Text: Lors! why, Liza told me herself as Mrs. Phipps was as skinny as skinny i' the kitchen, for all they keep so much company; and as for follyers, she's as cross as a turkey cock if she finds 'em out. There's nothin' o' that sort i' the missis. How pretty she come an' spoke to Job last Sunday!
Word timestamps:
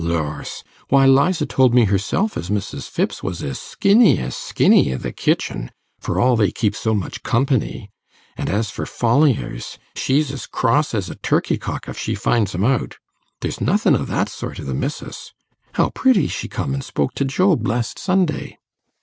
Lors! 0.03 0.63
why, 0.89 1.05
Liza 1.05 1.45
told 1.45 1.75
me 1.75 1.85
herself 1.85 2.35
as 2.35 2.49
Mrs. 2.49 2.89
Phipps 2.89 3.21
was 3.21 3.43
as 3.43 3.59
skinny 3.59 4.17
as 4.17 4.35
skinny 4.35 4.91
i' 4.91 4.97
the 4.97 5.11
kitchen, 5.11 5.69
for 5.99 6.19
all 6.19 6.35
they 6.35 6.49
keep 6.49 6.75
so 6.75 6.95
much 6.95 7.21
company; 7.21 7.91
and 8.35 8.49
as 8.49 8.71
for 8.71 8.87
follyers, 8.87 9.77
she's 9.95 10.31
as 10.31 10.47
cross 10.47 10.95
as 10.95 11.11
a 11.11 11.15
turkey 11.21 11.59
cock 11.59 11.87
if 11.87 11.99
she 11.99 12.15
finds 12.15 12.55
'em 12.55 12.63
out. 12.63 12.97
There's 13.41 13.61
nothin' 13.61 13.95
o' 13.95 14.05
that 14.05 14.27
sort 14.29 14.59
i' 14.59 14.63
the 14.63 14.73
missis. 14.73 15.33
How 15.73 15.91
pretty 15.91 16.27
she 16.27 16.47
come 16.47 16.73
an' 16.73 16.81
spoke 16.81 17.13
to 17.13 17.23
Job 17.25 17.67
last 17.67 17.99
Sunday! 17.99 18.57